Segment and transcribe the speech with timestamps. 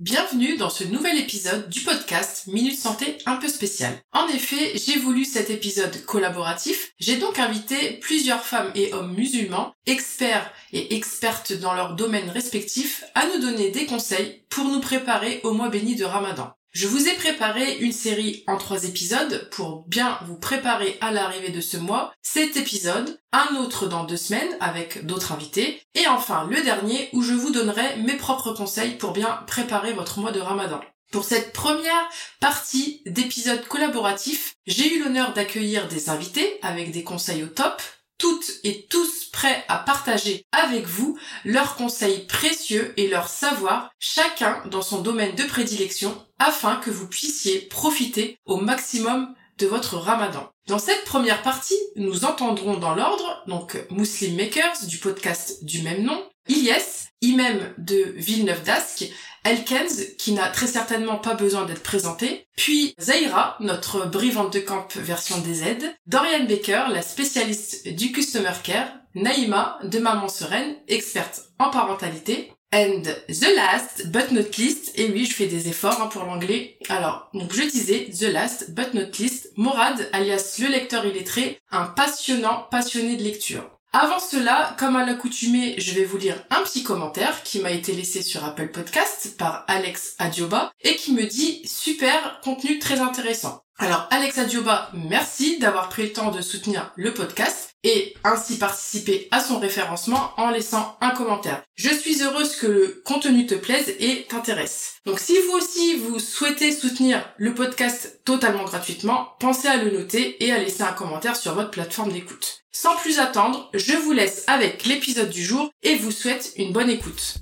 [0.00, 3.92] Bienvenue dans ce nouvel épisode du podcast Minute Santé un peu spécial.
[4.12, 6.92] En effet, j'ai voulu cet épisode collaboratif.
[7.00, 13.02] J'ai donc invité plusieurs femmes et hommes musulmans, experts et expertes dans leur domaine respectif,
[13.16, 16.54] à nous donner des conseils pour nous préparer au mois béni de Ramadan.
[16.72, 21.50] Je vous ai préparé une série en trois épisodes pour bien vous préparer à l'arrivée
[21.50, 22.12] de ce mois.
[22.22, 27.22] Cet épisode, un autre dans deux semaines avec d'autres invités, et enfin le dernier où
[27.22, 30.80] je vous donnerai mes propres conseils pour bien préparer votre mois de ramadan.
[31.10, 32.08] Pour cette première
[32.38, 37.80] partie d'épisode collaboratif, j'ai eu l'honneur d'accueillir des invités avec des conseils au top,
[38.18, 44.62] toutes et tous prêts à partager avec vous leurs conseils précieux et leur savoir, chacun
[44.70, 50.48] dans son domaine de prédilection, afin que vous puissiez profiter au maximum de votre ramadan.
[50.66, 56.02] Dans cette première partie, nous entendrons dans l'ordre, donc Muslim Makers du podcast du même
[56.02, 59.10] nom, Ilyes, imam de Villeneuve d'Ascq,
[59.44, 64.88] Elkens, qui n'a très certainement pas besoin d'être présenté, puis Zaira, notre brivante de camp
[64.96, 71.70] version DZ, Dorian Baker, la spécialiste du Customer Care, Naïma, de Maman Sereine, experte en
[71.70, 76.24] parentalité, And the last but not least, et oui, je fais des efforts hein, pour
[76.24, 76.76] l'anglais.
[76.90, 81.86] Alors, donc je disais the last but not least, Morad, alias le lecteur illettré, un
[81.86, 83.77] passionnant passionné de lecture.
[83.92, 87.92] Avant cela, comme à l'accoutumée, je vais vous lire un petit commentaire qui m'a été
[87.94, 93.64] laissé sur Apple Podcast par Alex Adioba et qui me dit super contenu très intéressant.
[93.78, 99.28] Alors Alex Adioba, merci d'avoir pris le temps de soutenir le podcast et ainsi participer
[99.30, 101.62] à son référencement en laissant un commentaire.
[101.74, 104.96] Je suis heureuse que le contenu te plaise et t'intéresse.
[105.06, 110.42] Donc si vous aussi vous souhaitez soutenir le podcast totalement gratuitement, pensez à le noter
[110.44, 112.64] et à laisser un commentaire sur votre plateforme d'écoute.
[112.72, 116.90] Sans plus attendre, je vous laisse avec l'épisode du jour et vous souhaite une bonne
[116.90, 117.38] écoute.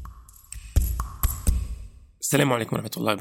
[2.21, 3.17] Salam alaikum wa.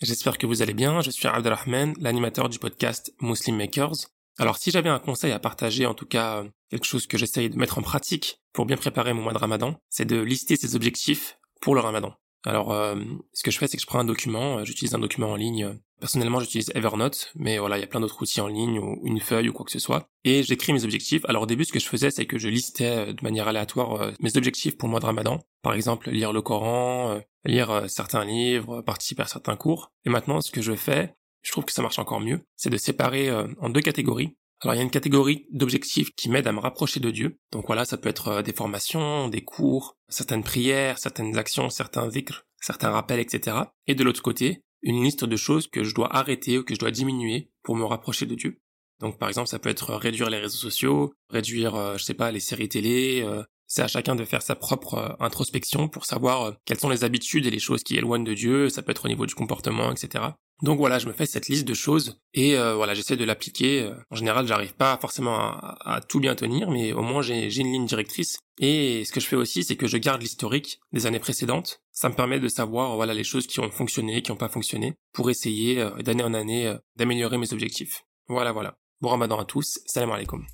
[0.00, 1.00] J'espère que vous allez bien.
[1.00, 4.08] Je suis Abdelrahman, l'animateur du podcast Muslim Makers.
[4.38, 7.58] Alors si j'avais un conseil à partager, en tout cas quelque chose que j'essaye de
[7.58, 11.38] mettre en pratique pour bien préparer mon mois de ramadan, c'est de lister ses objectifs
[11.60, 12.14] pour le ramadan.
[12.44, 12.96] Alors, euh,
[13.32, 15.36] ce que je fais, c'est que je prends un document, euh, j'utilise un document en
[15.36, 15.78] ligne.
[16.00, 19.20] Personnellement, j'utilise Evernote, mais voilà, il y a plein d'autres outils en ligne ou une
[19.20, 20.08] feuille ou quoi que ce soit.
[20.24, 21.24] Et j'écris mes objectifs.
[21.26, 24.10] Alors au début, ce que je faisais, c'est que je listais euh, de manière aléatoire
[24.18, 25.38] mes objectifs pour le mois de Ramadan.
[25.62, 29.92] Par exemple, lire le Coran, lire certains livres, participer à certains cours.
[30.04, 32.76] Et maintenant, ce que je fais, je trouve que ça marche encore mieux, c'est de
[32.76, 33.30] séparer
[33.60, 34.36] en deux catégories.
[34.62, 37.36] Alors il y a une catégorie d'objectifs qui m'aident à me rapprocher de Dieu.
[37.50, 42.06] Donc voilà, ça peut être euh, des formations, des cours, certaines prières, certaines actions, certains
[42.06, 43.56] dhikr, certains rappels, etc.
[43.88, 46.78] Et de l'autre côté, une liste de choses que je dois arrêter ou que je
[46.78, 48.60] dois diminuer pour me rapprocher de Dieu.
[49.00, 52.30] Donc par exemple, ça peut être réduire les réseaux sociaux, réduire, euh, je sais pas,
[52.30, 53.22] les séries télé.
[53.24, 57.46] Euh, c'est à chacun de faire sa propre introspection pour savoir quelles sont les habitudes
[57.46, 58.68] et les choses qui éloignent de Dieu.
[58.68, 60.24] Ça peut être au niveau du comportement, etc.
[60.62, 63.92] Donc voilà, je me fais cette liste de choses et euh, voilà, j'essaie de l'appliquer.
[64.10, 67.86] En général, j'arrive pas forcément à, tout bien tenir, mais au moins j'ai une ligne
[67.86, 68.38] directrice.
[68.60, 71.82] Et ce que je fais aussi, c'est que je garde l'historique des années précédentes.
[71.90, 74.94] Ça me permet de savoir voilà les choses qui ont fonctionné, qui n'ont pas fonctionné,
[75.12, 78.04] pour essayer euh, d'année en année euh, d'améliorer mes objectifs.
[78.28, 78.76] Voilà, voilà.
[79.00, 79.80] Bon Ramadan à tous.
[79.86, 80.46] Salam alaikum.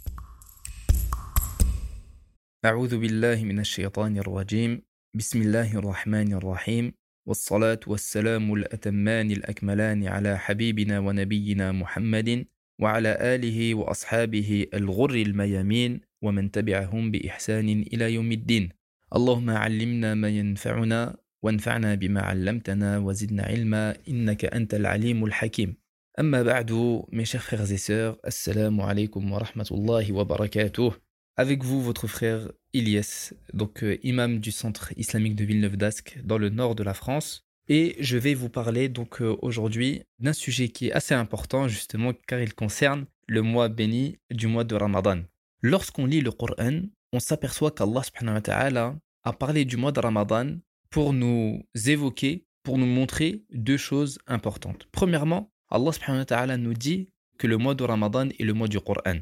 [7.28, 12.46] والصلاة والسلام الأتمان الأكملان على حبيبنا ونبينا محمد
[12.80, 18.68] وعلى آله وأصحابه الغر الميامين ومن تبعهم بإحسان إلى يوم الدين.
[19.16, 25.76] اللهم علمنا ما ينفعنا وانفعنا بما علمتنا وزدنا علما إنك أنت العليم الحكيم.
[26.20, 26.70] أما بعد
[27.12, 31.07] mes chers frères et sœurs السلام عليكم ورحمة الله وبركاته.
[31.40, 36.36] Avec vous, votre frère Ilyes, donc euh, imam du centre islamique de Villeneuve d'Ascq dans
[36.36, 37.46] le nord de la France.
[37.68, 42.12] Et je vais vous parler donc euh, aujourd'hui d'un sujet qui est assez important justement
[42.26, 45.20] car il concerne le mois béni du mois de Ramadan.
[45.62, 46.80] Lorsqu'on lit le Coran,
[47.12, 50.56] on s'aperçoit qu'Allah a parlé du mois de Ramadan
[50.90, 54.88] pour nous évoquer, pour nous montrer deux choses importantes.
[54.90, 59.20] Premièrement, Allah nous dit que le mois de Ramadan est le mois du Coran.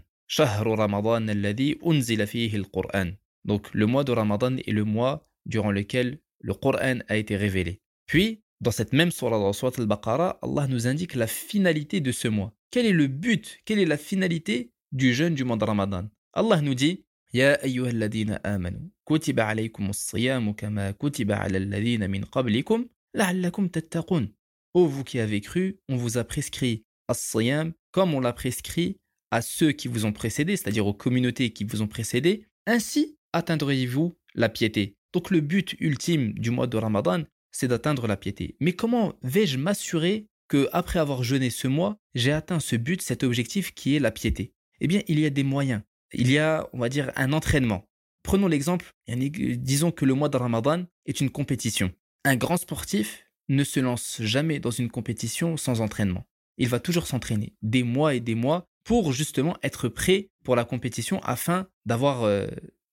[3.43, 7.81] Donc le mois de Ramadan est le mois durant lequel le Coran a été révélé.
[8.05, 12.27] Puis Dans cette même surah, dans Surat al-Baqarah, Allah nous indique la finalité de ce
[12.27, 12.53] mois.
[12.69, 16.61] Quel est le but, quelle est la finalité du jeûne du mois de Ramadan Allah
[16.61, 17.03] nous dit
[17.33, 22.85] يا أيها الذين آمنوا كتب عليكم الصيام كما كتب على الذين من قبلكم
[23.15, 24.33] لعلكم تتقون
[24.73, 28.99] Ô vous qui avez cru, on vous a prescrit as-siyam comme on l'a prescrit
[29.30, 34.14] à ceux qui vous ont précédé, c'est-à-dire aux communautés qui vous ont précédé, ainsi atteindrez-vous
[34.34, 34.96] la piété.
[35.12, 38.56] Donc le but ultime du mois de Ramadan, c'est d'atteindre la piété.
[38.60, 43.24] Mais comment vais-je m'assurer que après avoir jeûné ce mois, j'ai atteint ce but, cet
[43.24, 44.52] objectif qui est la piété?
[44.80, 45.82] Eh bien, il y a des moyens.
[46.12, 47.88] Il y a, on va dire, un entraînement.
[48.22, 51.92] Prenons l'exemple, disons que le mois de Ramadan est une compétition.
[52.24, 56.26] Un grand sportif ne se lance jamais dans une compétition sans entraînement.
[56.58, 60.64] Il va toujours s'entraîner, des mois et des mois, pour justement être prêt pour la
[60.64, 62.46] compétition afin d'avoir euh,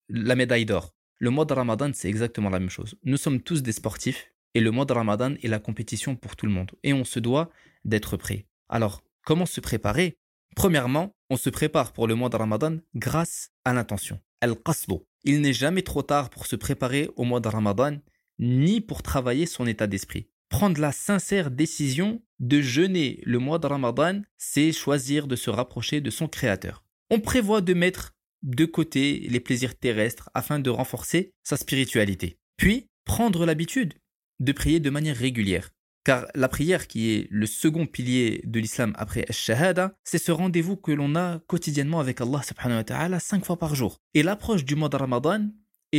[0.10, 0.95] la médaille d'or.
[1.19, 2.95] Le mois de Ramadan, c'est exactement la même chose.
[3.04, 6.48] Nous sommes tous des sportifs et le mois de Ramadan est la compétition pour tout
[6.48, 6.72] le monde.
[6.81, 7.51] Et on se doit
[7.86, 8.48] d'être prêt.
[8.69, 10.18] Alors, comment se préparer?
[10.56, 14.19] Premièrement, on se prépare pour le mois de Ramadan grâce à l'intention.
[14.42, 14.95] Al-Qasdu.
[15.24, 17.98] Il n'est jamais trop tard pour se préparer au mois de Ramadan,
[18.40, 20.28] ni pour travailler son état d'esprit.
[20.54, 26.00] Prendre la sincère décision de jeûner le mois de Ramadan, c'est choisir de se rapprocher
[26.00, 26.86] de son Créateur.
[27.10, 28.12] On prévoit de mettre
[28.44, 32.38] de côté les plaisirs terrestres afin de renforcer sa spiritualité.
[32.56, 33.96] Puis, prendre l'habitude
[34.40, 35.72] de prier de manière régulière.
[36.06, 40.78] Car la prière, qui est le second pilier de l'islam après Ash-Shahada, c'est ce rendez-vous
[40.78, 44.02] que l'on a quotidiennement avec Allah subhanahu wa cinq fois par jour.
[44.14, 45.48] Et l'approche du mois de Ramadan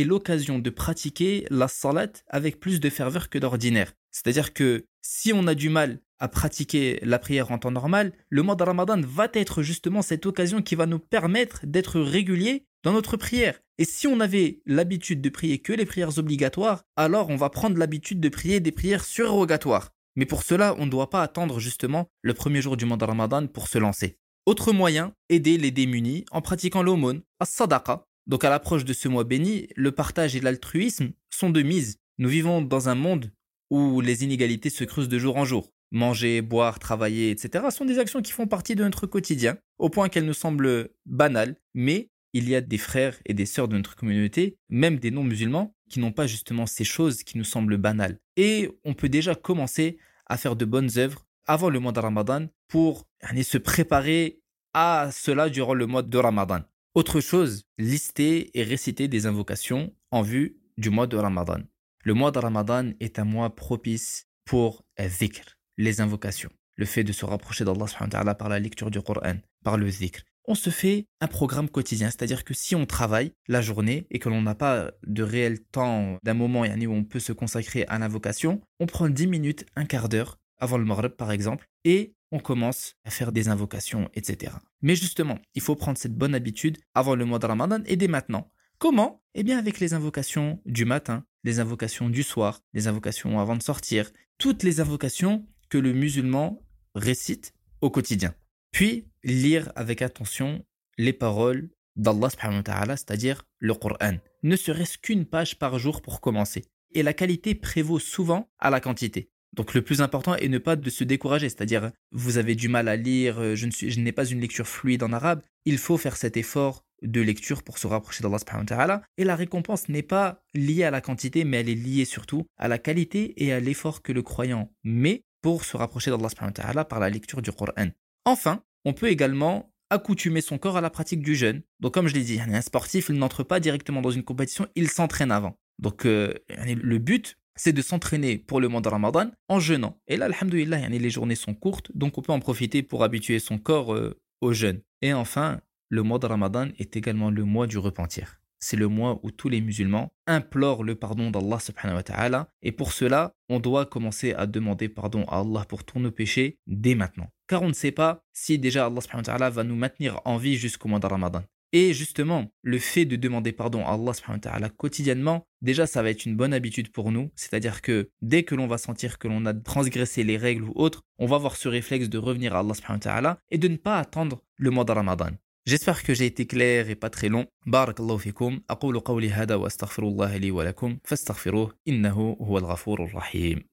[0.03, 3.93] l'occasion de pratiquer la salat avec plus de ferveur que d'ordinaire.
[4.11, 8.43] C'est-à-dire que si on a du mal à pratiquer la prière en temps normal, le
[8.43, 12.93] mois de Ramadan va être justement cette occasion qui va nous permettre d'être réguliers dans
[12.93, 13.59] notre prière.
[13.77, 17.77] Et si on avait l'habitude de prier que les prières obligatoires, alors on va prendre
[17.77, 19.91] l'habitude de prier des prières surrogatoires.
[20.15, 23.03] Mais pour cela, on ne doit pas attendre justement le premier jour du mois de
[23.03, 24.17] Ramadan pour se lancer.
[24.45, 28.07] Autre moyen, aider les démunis en pratiquant l'aumône, as-sadaqa.
[28.27, 31.99] Donc à l'approche de ce mois béni, le partage et l'altruisme sont de mise.
[32.17, 33.31] Nous vivons dans un monde
[33.69, 35.71] où les inégalités se creusent de jour en jour.
[35.91, 37.65] Manger, boire, travailler, etc.
[37.69, 41.55] sont des actions qui font partie de notre quotidien, au point qu'elles nous semblent banales,
[41.73, 45.73] mais il y a des frères et des sœurs de notre communauté, même des non-musulmans,
[45.89, 48.17] qui n'ont pas justement ces choses qui nous semblent banales.
[48.35, 52.47] Et on peut déjà commencer à faire de bonnes œuvres avant le mois de Ramadan
[52.67, 54.41] pour se préparer
[54.73, 56.61] à cela durant le mois de Ramadan.
[56.95, 61.59] Autre chose, lister et réciter des invocations en vue du mois de Ramadan.
[62.05, 66.49] Le mois de Ramadan est un mois propice pour zikr, les invocations.
[66.77, 70.55] Le fait de se rapprocher d'Allah par la lecture du Coran, par le zikr on
[70.55, 72.09] se fait un programme quotidien.
[72.11, 76.17] C'est-à-dire que si on travaille la journée et que l'on n'a pas de réel temps
[76.23, 80.07] d'un moment où on peut se consacrer à l'invocation, on prend 10 minutes, un quart
[80.07, 84.51] d'heure avant le Maghreb par exemple, et on commence à faire des invocations, etc.
[84.81, 88.09] Mais justement, il faut prendre cette bonne habitude avant le mois de Ramadan et dès
[88.09, 88.51] maintenant.
[88.77, 89.23] Comment?
[89.35, 93.63] Eh bien avec les invocations du matin, les invocations du soir, les invocations avant de
[93.63, 96.61] sortir, toutes les invocations que le musulman
[96.93, 98.35] récite au quotidien.
[98.73, 100.65] Puis, lire avec attention
[100.97, 104.17] les paroles d'Allah c'est-à-dire le Coran.
[104.43, 106.65] Ne serait-ce qu'une page par jour pour commencer.
[106.91, 109.31] Et la qualité prévaut souvent à la quantité.
[109.55, 112.95] Donc le plus important est ne pas se décourager, c'est-à-dire vous avez du mal à
[112.97, 116.83] lire, euh, je, n'ai pas une lecture fluide en arabe, il faut faire cet effort
[117.01, 121.43] de lecture pour se rapprocher d'Allah et la récompense n'est pas liée à la quantité
[121.43, 125.23] mais elle est liée surtout à la qualité et à l'effort que le croyant met
[125.41, 127.89] pour se rapprocher d'Allah par la lecture du Coran.
[128.25, 131.61] Enfin, on peut également accoutumer son corps à la pratique du jeûne.
[131.79, 134.89] Donc comme je l'ai dit, un sportif, il n'entre pas directement dans une compétition, il
[134.89, 135.57] s'entraîne avant.
[135.79, 139.99] Donc euh, le but, c'est de s'entraîner pour le mois de Ramadan en jeûnant.
[140.07, 143.57] Et là, alhamdoulilah, les journées sont courtes, donc on peut en profiter pour habituer son
[143.57, 144.81] corps euh, au jeûne.
[145.01, 149.19] Et enfin, le mois de Ramadan est également le mois du repentir c'est le mois
[149.21, 152.49] où tous les musulmans implorent le pardon d'Allah subhanahu wa ta'ala.
[152.63, 156.57] Et pour cela, on doit commencer à demander pardon à Allah pour tous nos péchés
[156.65, 157.27] dès maintenant.
[157.47, 160.37] Car on ne sait pas si déjà Allah subhanahu wa ta'ala va nous maintenir en
[160.37, 161.43] vie jusqu'au mois de Ramadan.
[161.74, 166.02] Et justement, le fait de demander pardon à Allah subhanahu wa ta'ala quotidiennement, déjà ça
[166.02, 167.30] va être une bonne habitude pour nous.
[167.36, 171.02] C'est-à-dire que dès que l'on va sentir que l'on a transgressé les règles ou autres,
[171.18, 173.76] on va avoir ce réflexe de revenir à Allah subhanahu wa ta'ala et de ne
[173.76, 175.30] pas attendre le mois de Ramadan.
[175.64, 177.46] J'espère que j'ai été clair et pas très long.
[177.66, 178.60] Barakallahu fikum.
[178.70, 183.64] أقول قولي هذا وأستغفر الله لي ولكم فاستغفروه إنه هو الغفور الرحيم.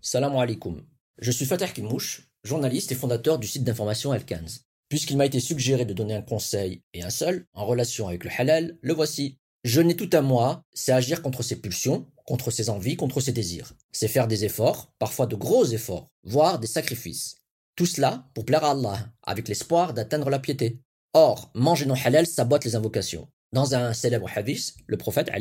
[0.00, 0.82] Salam alaikum.
[1.18, 4.60] Je suis Fatah Kimouche, journaliste et fondateur du site d'information Elkans.
[4.89, 8.29] Puisqu'il m'a été suggéré de donner un conseil, et un seul, en relation avec le
[8.37, 9.37] halal, le voici.
[9.63, 13.33] Je n'ai tout à moi, c'est agir contre ses pulsions, contre ses envies, contre ses
[13.33, 13.73] désirs.
[13.91, 17.35] C'est faire des efforts, parfois de gros efforts, voire des sacrifices.
[17.75, 20.79] Tout cela pour plaire à Allah, avec l'espoir d'atteindre la piété.
[21.13, 23.27] Or, manger non halal sabote les invocations.
[23.53, 25.31] Dans un célèbre hadith, le prophète,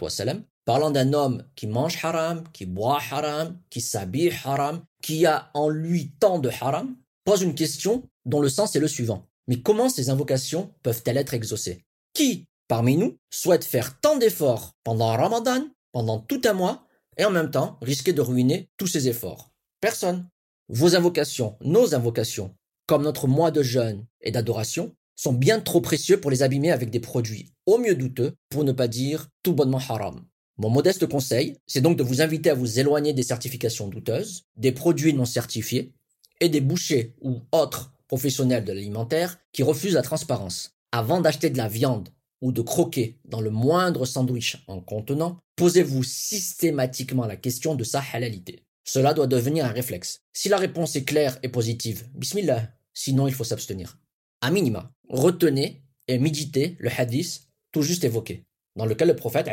[0.00, 5.50] wassalam, parlant d'un homme qui mange haram, qui boit haram, qui s'habille haram, qui a
[5.54, 9.26] en lui tant de haram, pose une question dont le sens est le suivant.
[9.48, 11.84] Mais comment ces invocations peuvent-elles être exaucées?
[12.12, 17.30] Qui, parmi nous, souhaite faire tant d'efforts pendant Ramadan, pendant tout un mois, et en
[17.30, 19.52] même temps risquer de ruiner tous ses efforts?
[19.80, 20.28] Personne.
[20.68, 22.54] Vos invocations, nos invocations,
[22.86, 26.90] comme notre mois de jeûne et d'adoration, sont bien trop précieux pour les abîmer avec
[26.90, 30.24] des produits au mieux douteux, pour ne pas dire tout bonnement haram.
[30.58, 34.72] Mon modeste conseil, c'est donc de vous inviter à vous éloigner des certifications douteuses, des
[34.72, 35.92] produits non certifiés
[36.40, 40.76] et des bouchers ou autres professionnels de l'alimentaire qui refusent la transparence.
[40.92, 42.10] Avant d'acheter de la viande
[42.40, 48.02] ou de croquer dans le moindre sandwich en contenant, posez-vous systématiquement la question de sa
[48.12, 48.62] halalité.
[48.84, 50.20] Cela doit devenir un réflexe.
[50.32, 53.98] Si la réponse est claire et positive, bismillah, sinon il faut s'abstenir.
[54.42, 58.46] A minima, retenez et méditez le hadith tout juste évoqué,
[58.76, 59.50] dans lequel le prophète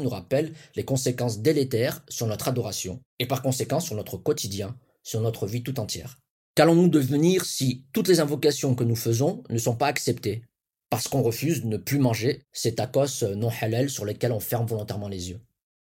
[0.00, 5.20] nous rappelle les conséquences délétères sur notre adoration et par conséquent sur notre quotidien, sur
[5.20, 6.18] notre vie tout entière.
[6.54, 10.44] Qu'allons-nous devenir si toutes les invocations que nous faisons ne sont pas acceptées?
[10.88, 14.66] Parce qu'on refuse de ne plus manger ces tacos non halal sur lesquels on ferme
[14.66, 15.40] volontairement les yeux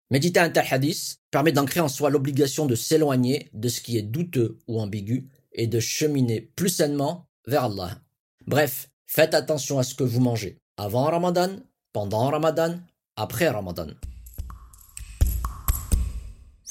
[0.09, 4.03] Méditer un tel hadith permet d'ancrer en soi l'obligation de s'éloigner de ce qui est
[4.03, 7.99] douteux ou ambigu et de cheminer plus sainement vers Allah.
[8.47, 11.57] Bref, faites attention à ce que vous mangez avant Ramadan,
[11.91, 12.79] pendant Ramadan,
[13.15, 13.87] après Ramadan.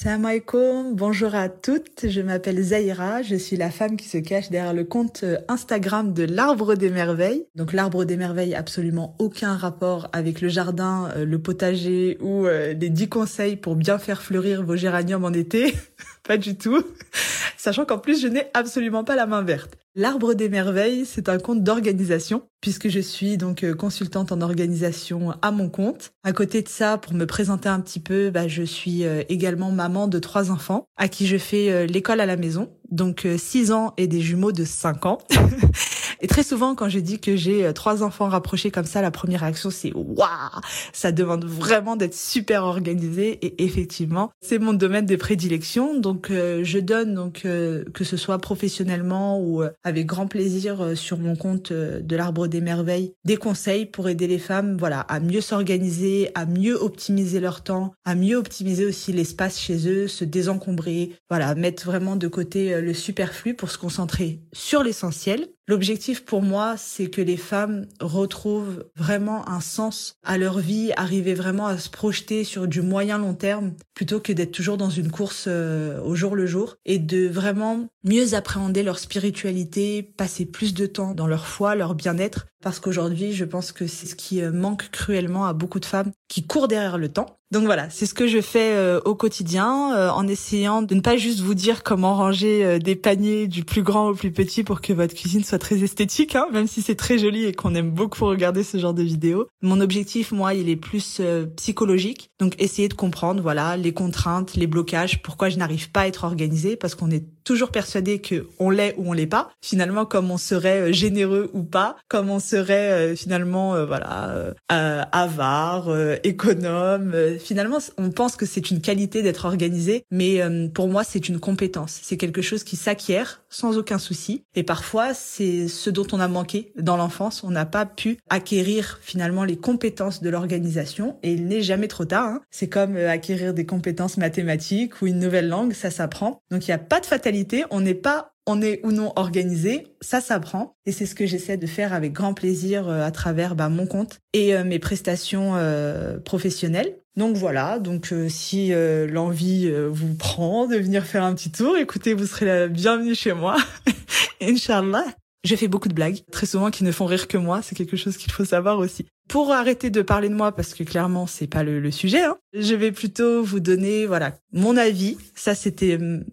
[0.03, 4.49] Salam alaikum, bonjour à toutes, je m'appelle Zahira, je suis la femme qui se cache
[4.49, 7.45] derrière le compte euh, Instagram de l'Arbre des Merveilles.
[7.55, 12.73] Donc l'Arbre des Merveilles, absolument aucun rapport avec le jardin, euh, le potager ou euh,
[12.73, 15.73] les 10 conseils pour bien faire fleurir vos géraniums en été.
[16.23, 16.83] pas du tout.
[17.57, 19.77] Sachant qu'en plus, je n'ai absolument pas la main verte.
[19.95, 25.35] L'Arbre des Merveilles, c'est un compte d'organisation, puisque je suis donc euh, consultante en organisation
[25.43, 26.13] à mon compte.
[26.23, 29.71] À côté de ça, pour me présenter un petit peu, bah, je suis euh, également
[29.71, 33.71] maman de trois enfants, à qui je fais euh, l'école à la maison, donc 6
[33.71, 35.19] ans et des jumeaux de 5 ans.
[36.23, 39.11] Et très souvent, quand je dis que j'ai euh, trois enfants rapprochés comme ça, la
[39.11, 40.61] première réaction c'est waouh,
[40.93, 43.45] ça demande vraiment d'être super organisé.
[43.45, 45.99] Et effectivement, c'est mon domaine de prédilection.
[45.99, 51.17] Donc, euh, je donne donc euh, que ce soit professionnellement ou avec grand plaisir sur
[51.17, 55.41] mon compte de l'arbre des merveilles, des conseils pour aider les femmes, voilà, à mieux
[55.41, 61.11] s'organiser, à mieux optimiser leur temps, à mieux optimiser aussi l'espace chez eux, se désencombrer,
[61.29, 65.49] voilà, mettre vraiment de côté le superflu pour se concentrer sur l'essentiel.
[65.65, 71.33] L'objectif pour moi, c'est que les femmes retrouvent vraiment un sens à leur vie, arriver
[71.33, 75.09] vraiment à se projeter sur du moyen long terme plutôt que d'être toujours dans une
[75.09, 80.73] course euh, au jour le jour et de vraiment mieux appréhender leur spiritualité, passer plus
[80.73, 84.41] de temps dans leur foi, leur bien-être parce qu'aujourd'hui, je pense que c'est ce qui
[84.41, 87.37] euh, manque cruellement à beaucoup de femmes qui courent derrière le temps.
[87.51, 91.01] Donc voilà, c'est ce que je fais euh, au quotidien euh, en essayant de ne
[91.01, 94.81] pas juste vous dire comment ranger des paniers du plus grand au plus petit pour
[94.81, 97.91] que votre cuisine soit très esthétique, hein, même si c'est très joli et qu'on aime
[97.91, 99.47] beaucoup regarder ce genre de vidéos.
[99.61, 101.21] Mon objectif, moi, il est plus
[101.57, 102.29] psychologique.
[102.39, 106.23] Donc essayer de comprendre, voilà, les contraintes, les blocages, pourquoi je n'arrive pas à être
[106.23, 109.51] organisée, parce qu'on est toujours persuadé que on l'est ou on l'est pas.
[109.61, 115.03] Finalement, comme on serait généreux ou pas, comme on serait euh, finalement euh, voilà euh,
[115.11, 115.89] avare,
[116.23, 117.13] économe.
[117.39, 120.41] finalement, on pense que c'est une qualité d'être organisé, mais
[120.73, 121.99] pour moi, c'est une compétence.
[122.01, 124.43] C'est quelque chose qui s'acquiert sans aucun souci.
[124.55, 127.43] Et parfois, c'est ce dont on a manqué dans l'enfance.
[127.43, 131.17] On n'a pas pu acquérir finalement les compétences de l'organisation.
[131.23, 132.25] Et il n'est jamais trop tard.
[132.25, 132.41] Hein.
[132.51, 136.41] C'est comme acquérir des compétences mathématiques ou une nouvelle langue, ça s'apprend.
[136.51, 137.63] Donc il n'y a pas de fatalité.
[137.69, 141.57] On n'est pas on est ou non organisé, ça s'apprend et c'est ce que j'essaie
[141.57, 145.55] de faire avec grand plaisir euh, à travers bah, mon compte et euh, mes prestations
[145.55, 146.97] euh, professionnelles.
[147.15, 152.25] Donc voilà, donc si l'envie vous prend de venir faire un petit tour, écoutez, vous
[152.25, 153.55] serez la bienvenue chez moi.
[154.41, 155.05] Inch'Allah.
[155.43, 157.97] Je fais beaucoup de blagues, très souvent qui ne font rire que moi, c'est quelque
[157.97, 159.05] chose qu'il faut savoir aussi.
[159.27, 162.37] Pour arrêter de parler de moi, parce que clairement c'est pas le, le sujet, hein,
[162.53, 165.17] je vais plutôt vous donner voilà mon avis.
[165.35, 166.23] Ça c'était hum,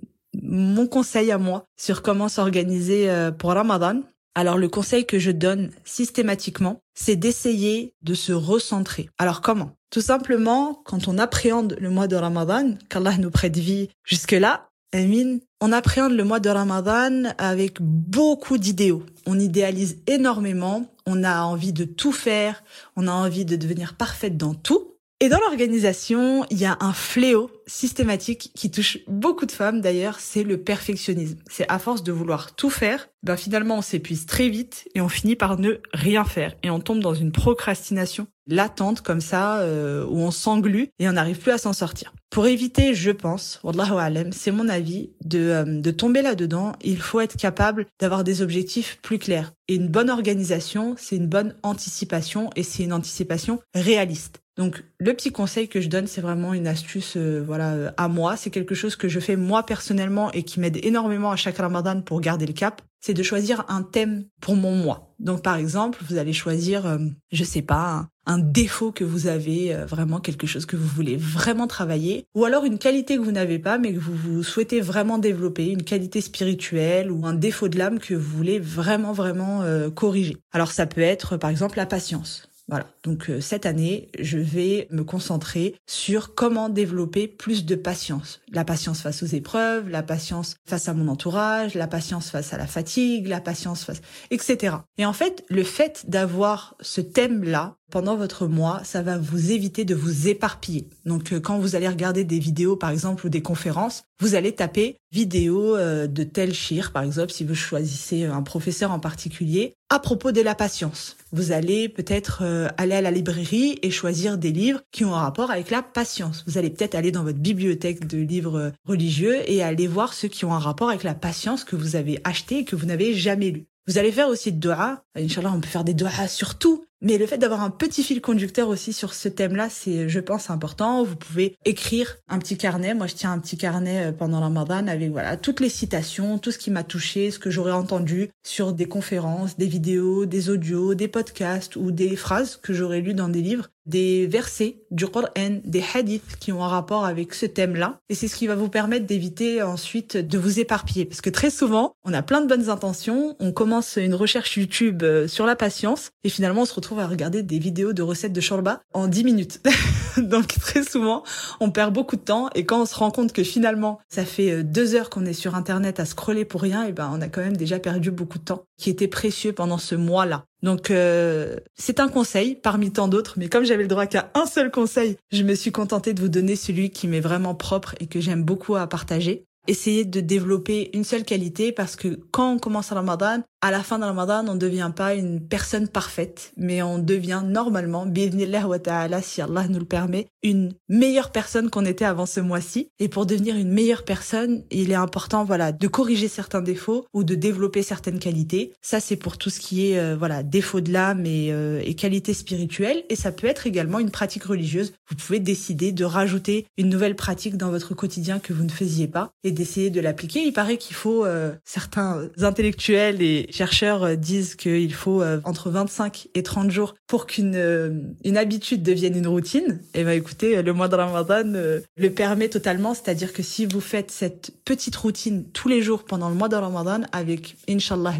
[0.43, 4.03] mon conseil à moi sur comment s'organiser euh, pour Ramadan.
[4.35, 9.09] Alors le conseil que je donne systématiquement, c'est d'essayer de se recentrer.
[9.19, 9.73] Alors comment?
[9.91, 15.39] Tout simplement, quand on appréhende le mois de Ramadan, qu'Allah nous prête vie jusque-là, Amin,
[15.61, 19.05] on appréhende le mois de Ramadan avec beaucoup d'idéaux.
[19.25, 22.65] On idéalise énormément, on a envie de tout faire,
[22.97, 24.97] on a envie de devenir parfaite dans tout.
[25.23, 30.19] Et dans l'organisation, il y a un fléau systématique qui touche beaucoup de femmes d'ailleurs,
[30.19, 31.37] c'est le perfectionnisme.
[31.51, 35.11] C'est à force de vouloir tout faire, ben finalement on s'épuise très vite et on
[35.11, 40.07] finit par ne rien faire et on tombe dans une procrastination latente comme ça euh,
[40.07, 42.15] où on s'englue et on n'arrive plus à s'en sortir.
[42.31, 46.99] Pour éviter, je pense, wallahu alam, c'est mon avis, de, euh, de tomber là-dedans, il
[46.99, 49.53] faut être capable d'avoir des objectifs plus clairs.
[49.69, 54.41] Et une bonne organisation, c'est une bonne anticipation et c'est une anticipation réaliste.
[54.61, 58.09] Donc le petit conseil que je donne, c'est vraiment une astuce euh, voilà euh, à
[58.09, 61.57] moi, c'est quelque chose que je fais moi personnellement et qui m'aide énormément à chaque
[61.57, 65.15] Ramadan pour garder le cap, c'est de choisir un thème pour mon mois.
[65.19, 66.99] Donc par exemple, vous allez choisir euh,
[67.33, 71.67] je sais pas, un, défaut que vous avez, vraiment quelque chose que vous voulez vraiment
[71.67, 75.17] travailler ou alors une qualité que vous n'avez pas mais que vous, vous souhaitez vraiment
[75.17, 79.65] développer, une qualité spirituelle ou un défaut de l'âme que vous voulez vraiment vraiment
[79.95, 80.37] corriger.
[80.53, 82.50] Alors ça peut être par exemple la patience.
[82.71, 82.87] Voilà.
[83.03, 88.41] Donc euh, cette année, je vais me concentrer sur comment développer plus de patience.
[88.53, 92.59] La patience face aux épreuves, la patience face à mon entourage, la patience face à
[92.59, 94.01] la fatigue, la patience face,
[94.31, 94.77] etc.
[94.99, 99.85] Et en fait, le fait d'avoir ce thème-là pendant votre mois, ça va vous éviter
[99.85, 100.89] de vous éparpiller.
[101.05, 104.53] Donc euh, quand vous allez regarder des vidéos par exemple ou des conférences, vous allez
[104.53, 109.75] taper vidéo euh, de tel shir par exemple si vous choisissez un professeur en particulier
[109.91, 111.17] à propos de la patience.
[111.33, 115.21] Vous allez peut-être euh, aller à la librairie et choisir des livres qui ont un
[115.21, 116.45] rapport avec la patience.
[116.47, 120.45] Vous allez peut-être aller dans votre bibliothèque de livres religieux et aller voir ceux qui
[120.45, 123.51] ont un rapport avec la patience que vous avez acheté et que vous n'avez jamais
[123.51, 123.67] lu.
[123.87, 125.03] Vous allez faire aussi de doha.
[125.17, 126.85] Inch'Allah, on peut faire des doha sur tout.
[127.03, 130.51] Mais le fait d'avoir un petit fil conducteur aussi sur ce thème-là, c'est, je pense,
[130.51, 131.03] important.
[131.03, 132.93] Vous pouvez écrire un petit carnet.
[132.93, 136.39] Moi, je tiens un petit carnet euh, pendant la Ramadan avec, voilà, toutes les citations,
[136.39, 140.51] tout ce qui m'a touché, ce que j'aurais entendu sur des conférences, des vidéos, des
[140.51, 145.07] audios, des podcasts ou des phrases que j'aurais lues dans des livres des versets du
[145.07, 147.99] Coran, des hadiths qui ont un rapport avec ce thème-là.
[148.09, 151.05] Et c'est ce qui va vous permettre d'éviter ensuite de vous éparpiller.
[151.05, 155.03] Parce que très souvent, on a plein de bonnes intentions, on commence une recherche YouTube
[155.03, 158.33] euh, sur la patience, et finalement on se retrouve à regarder des vidéos de recettes
[158.33, 159.61] de shorba en 10 minutes.
[160.17, 161.23] Donc très souvent,
[161.61, 164.51] on perd beaucoup de temps, et quand on se rend compte que finalement, ça fait
[164.51, 167.29] euh, deux heures qu'on est sur Internet à scroller pour rien, et ben on a
[167.29, 170.45] quand même déjà perdu beaucoup de temps qui était précieux pendant ce mois-là.
[170.63, 174.47] Donc euh, c'est un conseil parmi tant d'autres, mais comme j'avais le droit qu'à un
[174.47, 178.07] seul conseil, je me suis contentée de vous donner celui qui m'est vraiment propre et
[178.07, 179.45] que j'aime beaucoup à partager.
[179.67, 183.83] Essayez de développer une seule qualité parce que quand on commence à Ramadan, à la
[183.83, 188.79] fin de Ramadan, on ne devient pas une personne parfaite, mais on devient normalement, wa
[188.79, 192.89] ta'ala, si Allah nous le permet, une meilleure personne qu'on était avant ce mois-ci.
[192.99, 197.23] Et pour devenir une meilleure personne, il est important, voilà, de corriger certains défauts ou
[197.25, 198.73] de développer certaines qualités.
[198.81, 201.95] Ça, c'est pour tout ce qui est, euh, voilà, défaut de l'âme et, euh, et
[201.95, 203.05] qualité spirituelle.
[203.11, 204.93] Et ça peut être également une pratique religieuse.
[205.11, 209.09] Vous pouvez décider de rajouter une nouvelle pratique dans votre quotidien que vous ne faisiez
[209.09, 210.45] pas et d'essayer de l'appliquer.
[210.45, 215.71] Il paraît qu'il faut, euh, certains intellectuels et chercheurs euh, disent qu'il faut euh, entre
[215.71, 217.91] 25 et 30 jours pour qu'une euh,
[218.25, 219.81] une habitude devienne une routine.
[219.95, 224.11] Et ben écoutez, le mois de Ramadan le permet totalement, c'est-à-dire que si vous faites
[224.11, 228.15] cette petite routine tous les jours pendant le mois de Ramadan avec inshallah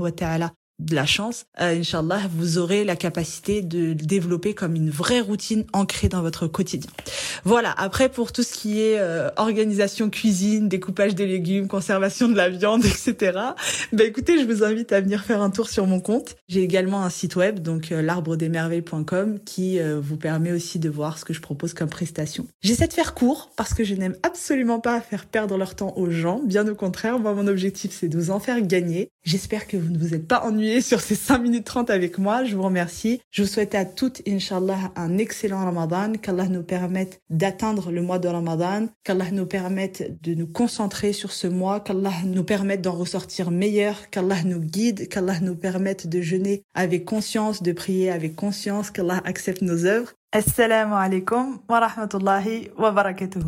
[0.00, 4.90] wa ta'ala de la chance, euh, Inch'Allah, vous aurez la capacité de développer comme une
[4.90, 6.90] vraie routine ancrée dans votre quotidien.
[7.44, 12.36] Voilà, après pour tout ce qui est euh, organisation cuisine, découpage des légumes, conservation de
[12.36, 13.38] la viande, etc.,
[13.92, 16.36] bah écoutez, je vous invite à venir faire un tour sur mon compte.
[16.48, 21.18] J'ai également un site web, donc euh, l'arbredesmerveilles.com, qui euh, vous permet aussi de voir
[21.18, 22.46] ce que je propose comme prestation.
[22.60, 26.10] J'essaie de faire court parce que je n'aime absolument pas faire perdre leur temps aux
[26.10, 29.10] gens, bien au contraire, moi mon objectif c'est de vous en faire gagner.
[29.24, 30.44] J'espère que vous ne vous êtes pas
[30.80, 32.44] sur ces 5 minutes 30 avec moi.
[32.44, 33.20] Je vous remercie.
[33.30, 36.12] Je vous souhaite à toutes, Inch'Allah, un excellent Ramadan.
[36.12, 38.88] Qu'Allah nous permette d'atteindre le mois de Ramadan.
[39.04, 41.80] Qu'Allah nous permette de nous concentrer sur ce mois.
[41.80, 44.10] Qu'Allah nous permette d'en ressortir meilleur.
[44.10, 45.08] Qu'Allah nous guide.
[45.08, 48.90] Qu'Allah nous permette de jeûner avec conscience, de prier avec conscience.
[48.90, 50.12] Qu'Allah accepte nos œuvres.
[50.32, 53.40] Assalamu alaikum wa rahmatullahi wa barakatuh.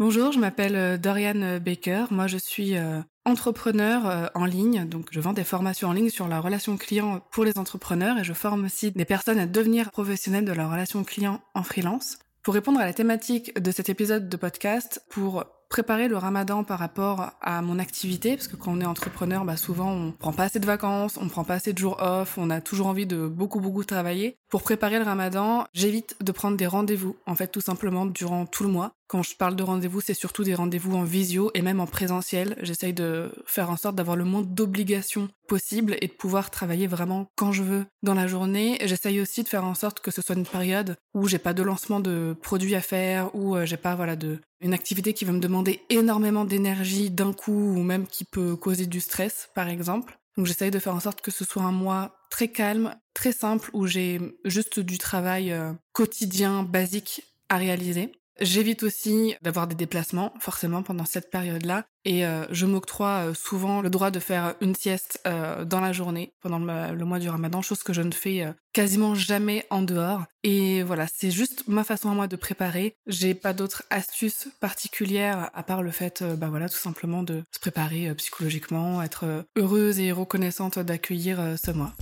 [0.00, 2.04] Bonjour, je m'appelle euh, Dorian Baker.
[2.10, 4.88] Moi, je suis euh, entrepreneur euh, en ligne.
[4.88, 8.24] Donc, je vends des formations en ligne sur la relation client pour les entrepreneurs et
[8.24, 12.18] je forme aussi des personnes à devenir professionnels de la relation client en freelance.
[12.42, 16.78] Pour répondre à la thématique de cet épisode de podcast, pour préparer le ramadan par
[16.78, 20.44] rapport à mon activité, parce que quand on est entrepreneur, bah souvent on prend pas
[20.44, 23.26] assez de vacances, on prend pas assez de jours off, on a toujours envie de
[23.26, 24.36] beaucoup beaucoup travailler.
[24.48, 28.62] Pour préparer le ramadan, j'évite de prendre des rendez-vous, en fait tout simplement durant tout
[28.62, 28.92] le mois.
[29.08, 32.56] Quand je parle de rendez-vous, c'est surtout des rendez-vous en visio et même en présentiel.
[32.60, 37.30] J'essaye de faire en sorte d'avoir le moins d'obligations possible et de pouvoir travailler vraiment
[37.34, 38.76] quand je veux dans la journée.
[38.84, 41.62] J'essaye aussi de faire en sorte que ce soit une période où j'ai pas de
[41.62, 45.32] lancement de produits à faire, où euh, j'ai pas voilà de une activité qui va
[45.32, 50.18] me demander énormément d'énergie d'un coup ou même qui peut causer du stress par exemple.
[50.36, 53.70] Donc j'essaye de faire en sorte que ce soit un mois très calme, très simple
[53.72, 58.12] où j'ai juste du travail euh, quotidien basique à réaliser.
[58.40, 61.84] J'évite aussi d'avoir des déplacements, forcément, pendant cette période-là.
[62.04, 65.92] Et euh, je m'octroie euh, souvent le droit de faire une sieste euh, dans la
[65.92, 70.22] journée, pendant le, mois du ramadan, chose que je ne fais quasiment jamais en dehors.
[70.44, 72.96] Et voilà, c'est juste ma façon à moi de préparer.
[73.08, 77.58] J'ai pas d'autres astuces particulières à part le fait, bah voilà, tout simplement de se
[77.58, 81.92] préparer psychologiquement, être heureuse et reconnaissante d'accueillir ce mois.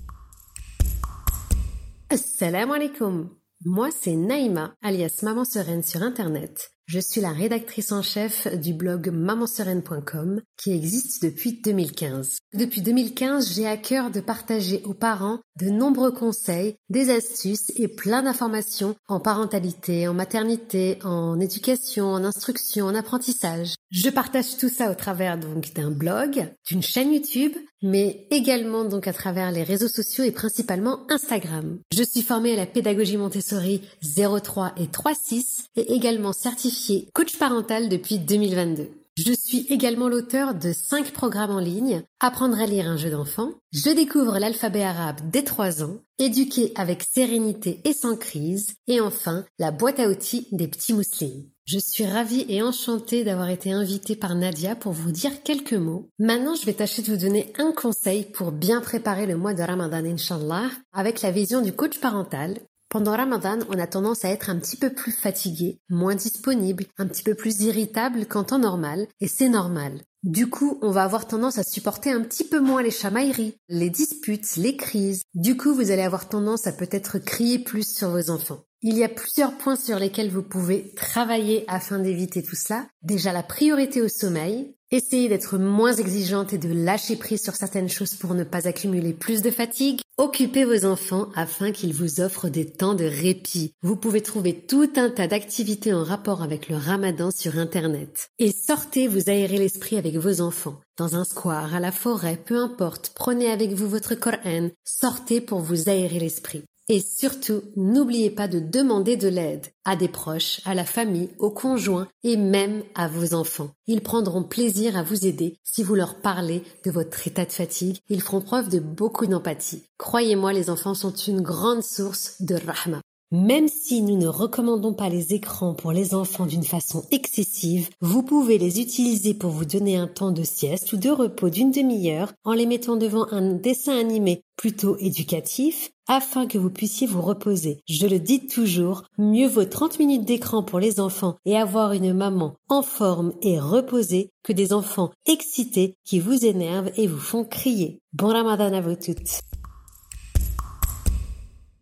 [2.10, 3.30] Assalamu alaikum
[3.64, 6.75] moi, c'est Naïma, alias Maman Sereine sur Internet.
[6.86, 12.38] Je suis la rédactrice en chef du blog mamansereine.com qui existe depuis 2015.
[12.54, 17.88] Depuis 2015, j'ai à cœur de partager aux parents de nombreux conseils, des astuces et
[17.88, 23.74] plein d'informations en parentalité, en maternité, en éducation, en instruction, en apprentissage.
[23.90, 29.08] Je partage tout ça au travers donc d'un blog, d'une chaîne YouTube, mais également donc
[29.08, 31.78] à travers les réseaux sociaux et principalement Instagram.
[31.92, 36.75] Je suis formée à la pédagogie Montessori 03 et 36 et également certifiée
[37.12, 38.90] coach parental depuis 2022.
[39.16, 43.52] Je suis également l'auteur de 5 programmes en ligne, Apprendre à lire un jeu d'enfant,
[43.72, 49.46] Je découvre l'alphabet arabe dès 3 ans, Éduquer avec sérénité et sans crise, et enfin
[49.58, 51.48] la boîte à outils des petits mousselines.
[51.64, 56.10] Je suis ravie et enchantée d'avoir été invitée par Nadia pour vous dire quelques mots.
[56.18, 59.62] Maintenant, je vais tâcher de vous donner un conseil pour bien préparer le mois de
[59.62, 62.58] Ramadan, Inshallah, avec la vision du coach parental
[62.96, 67.06] pendant Ramadan, on a tendance à être un petit peu plus fatigué, moins disponible, un
[67.06, 70.00] petit peu plus irritable qu'en temps normal, et c'est normal.
[70.22, 73.90] Du coup, on va avoir tendance à supporter un petit peu moins les chamailleries, les
[73.90, 75.24] disputes, les crises.
[75.34, 78.62] Du coup, vous allez avoir tendance à peut-être crier plus sur vos enfants.
[78.80, 82.86] Il y a plusieurs points sur lesquels vous pouvez travailler afin d'éviter tout cela.
[83.02, 87.88] Déjà la priorité au sommeil, Essayez d'être moins exigeante et de lâcher prise sur certaines
[87.88, 90.00] choses pour ne pas accumuler plus de fatigue.
[90.16, 93.72] Occupez vos enfants afin qu'ils vous offrent des temps de répit.
[93.82, 98.28] Vous pouvez trouver tout un tas d'activités en rapport avec le ramadan sur Internet.
[98.38, 100.78] Et sortez vous aérer l'esprit avec vos enfants.
[100.96, 104.70] Dans un square, à la forêt, peu importe, prenez avec vous votre Coran.
[104.84, 106.62] Sortez pour vous aérer l'esprit.
[106.88, 111.50] Et surtout, n'oubliez pas de demander de l'aide à des proches, à la famille, aux
[111.50, 113.70] conjoints et même à vos enfants.
[113.88, 117.98] Ils prendront plaisir à vous aider si vous leur parlez de votre état de fatigue.
[118.08, 119.82] Ils feront preuve de beaucoup d'empathie.
[119.98, 123.00] Croyez-moi, les enfants sont une grande source de rahma.
[123.32, 128.22] Même si nous ne recommandons pas les écrans pour les enfants d'une façon excessive, vous
[128.22, 132.32] pouvez les utiliser pour vous donner un temps de sieste ou de repos d'une demi-heure
[132.44, 137.80] en les mettant devant un dessin animé plutôt éducatif afin que vous puissiez vous reposer.
[137.88, 142.14] Je le dis toujours, mieux vaut 30 minutes d'écran pour les enfants et avoir une
[142.14, 147.44] maman en forme et reposée que des enfants excités qui vous énervent et vous font
[147.44, 147.98] crier.
[148.12, 149.40] Bon ramadan à vous toutes.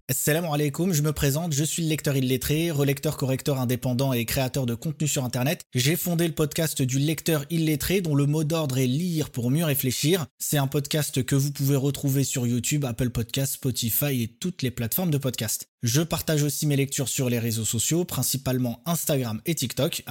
[0.07, 4.67] Assalamu alaikum, je me présente, je suis le lecteur illettré, relecteur correcteur indépendant et créateur
[4.67, 5.63] de contenu sur internet.
[5.73, 9.65] J'ai fondé le podcast du lecteur illettré dont le mot d'ordre est lire pour mieux
[9.65, 10.27] réfléchir.
[10.39, 14.71] C'est un podcast que vous pouvez retrouver sur YouTube, Apple Podcasts, Spotify et toutes les
[14.71, 15.71] plateformes de podcast.
[15.85, 20.03] Je partage aussi mes lectures sur les réseaux sociaux, principalement Instagram et TikTok,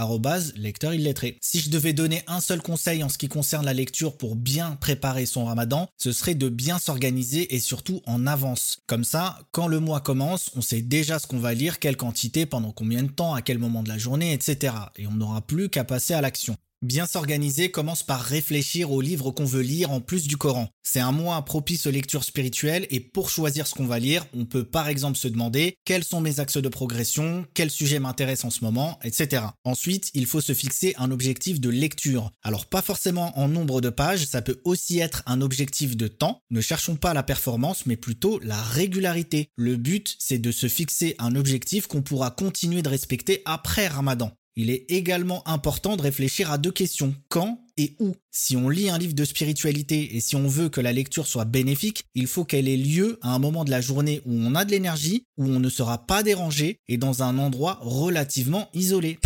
[0.56, 1.40] lecteur illettré.
[1.42, 4.76] Si je devais donner un seul conseil en ce qui concerne la lecture pour bien
[4.76, 8.84] préparer son ramadan, ce serait de bien s'organiser et surtout en avance.
[8.86, 12.46] Comme ça, quand le mois commence, on sait déjà ce qu'on va lire, quelle quantité,
[12.46, 14.76] pendant combien de temps, à quel moment de la journée, etc.
[14.98, 16.56] Et on n'aura plus qu'à passer à l'action.
[16.84, 20.68] Bien s'organiser commence par réfléchir au livre qu'on veut lire en plus du Coran.
[20.84, 24.44] C'est un mois propice aux lectures spirituelles et pour choisir ce qu'on va lire, on
[24.44, 28.50] peut par exemple se demander quels sont mes axes de progression, quel sujet m'intéresse en
[28.50, 29.44] ce moment, etc.
[29.64, 32.32] Ensuite, il faut se fixer un objectif de lecture.
[32.44, 36.42] Alors pas forcément en nombre de pages, ça peut aussi être un objectif de temps.
[36.50, 39.48] Ne cherchons pas la performance, mais plutôt la régularité.
[39.56, 44.34] Le but, c'est de se fixer un objectif qu'on pourra continuer de respecter après Ramadan.
[44.56, 47.16] Il est également important de réfléchir à deux questions.
[47.30, 48.16] Quand et où?
[48.30, 51.46] Si on lit un livre de spiritualité et si on veut que la lecture soit
[51.46, 54.64] bénéfique, il faut qu'elle ait lieu à un moment de la journée où on a
[54.64, 59.18] de l'énergie, où on ne sera pas dérangé et dans un endroit relativement isolé.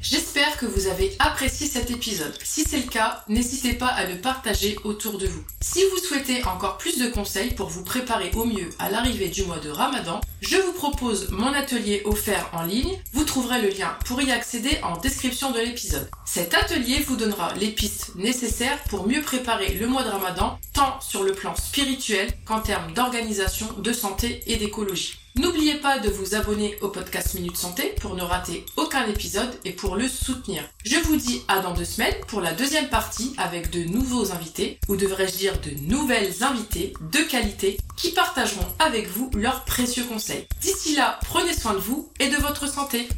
[0.00, 2.32] J'espère que vous avez apprécié cet épisode.
[2.44, 5.42] Si c'est le cas, n'hésitez pas à le partager autour de vous.
[5.60, 9.42] Si vous souhaitez encore plus de conseils pour vous préparer au mieux à l'arrivée du
[9.42, 12.96] mois de Ramadan, je vous propose mon atelier offert en ligne.
[13.12, 16.08] Vous trouverez le lien pour y accéder en description de l'épisode.
[16.24, 21.00] Cet atelier vous donnera les pistes nécessaires pour mieux préparer le mois de Ramadan, tant
[21.00, 25.18] sur le plan spirituel qu'en termes d'organisation, de santé et d'écologie.
[25.38, 29.70] N'oubliez pas de vous abonner au podcast Minute Santé pour ne rater aucun épisode et
[29.70, 30.64] pour le soutenir.
[30.84, 34.80] Je vous dis à dans deux semaines pour la deuxième partie avec de nouveaux invités,
[34.88, 40.48] ou devrais-je dire de nouvelles invités de qualité qui partageront avec vous leurs précieux conseils.
[40.60, 43.08] D'ici là, prenez soin de vous et de votre santé.